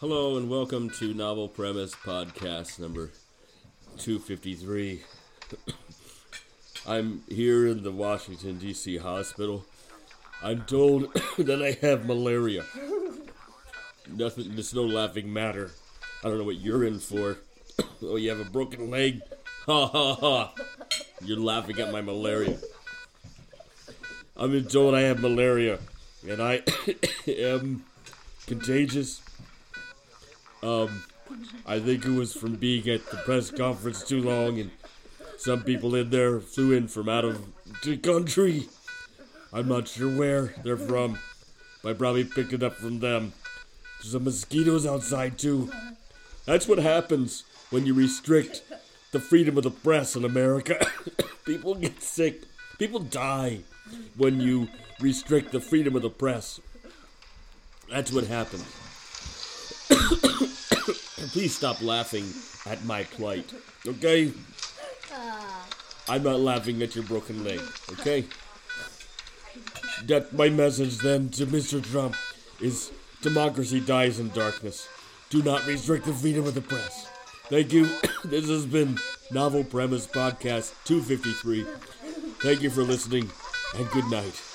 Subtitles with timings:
[0.00, 3.10] Hello and welcome to Novel Premise Podcast number
[3.98, 5.02] 253.
[6.86, 8.98] I'm here in the Washington, D.C.
[8.98, 9.66] hospital.
[10.40, 12.64] I'm told that I have malaria.
[14.08, 15.72] Nothing, there's no laughing matter.
[16.22, 17.38] I don't know what you're in for.
[18.02, 19.20] oh, you have a broken leg?
[19.66, 20.54] Ha ha ha.
[21.24, 22.56] You're laughing at my malaria.
[24.36, 25.80] I've been told I have malaria,
[26.24, 26.62] and I
[27.26, 27.82] am
[28.46, 29.22] contagious.
[30.62, 31.02] Um,
[31.66, 34.70] I think it was from being at the press conference too long, and
[35.36, 37.46] some people in there flew in from out of
[37.84, 38.68] the country.
[39.52, 41.18] I'm not sure where they're from,
[41.82, 43.32] but I probably picked it up from them.
[43.98, 45.70] There's some mosquitoes outside too.
[46.44, 48.62] That's what happens when you restrict
[49.12, 50.86] the freedom of the press in America.
[51.44, 52.42] people get sick.
[52.78, 53.60] People die
[54.16, 54.68] when you
[55.00, 56.60] restrict the freedom of the press.
[57.90, 58.64] That's what happens.
[61.32, 62.24] Please stop laughing
[62.66, 63.52] at my plight,
[63.86, 64.32] okay?
[65.12, 65.66] Ah.
[66.08, 67.60] I'm not laughing at your broken leg,
[67.92, 68.24] okay?
[70.06, 71.82] That my message then to Mr.
[71.82, 72.16] Trump
[72.60, 72.90] is
[73.20, 74.88] democracy dies in darkness.
[75.30, 77.06] Do not restrict the freedom of the press.
[77.48, 77.88] Thank you.
[78.24, 78.98] this has been
[79.30, 81.66] Novel Premise Podcast 253.
[82.40, 83.30] Thank you for listening
[83.76, 84.47] and good night.